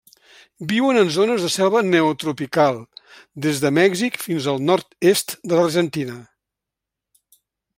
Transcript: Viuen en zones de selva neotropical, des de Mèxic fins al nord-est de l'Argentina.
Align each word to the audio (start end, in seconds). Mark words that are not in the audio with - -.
Viuen 0.69 0.97
en 1.01 1.09
zones 1.15 1.43
de 1.45 1.49
selva 1.55 1.83
neotropical, 1.89 2.79
des 3.47 3.61
de 3.65 3.71
Mèxic 3.79 4.17
fins 4.25 4.49
al 4.55 4.59
nord-est 4.71 5.37
de 5.53 5.61
l'Argentina. 5.61 6.17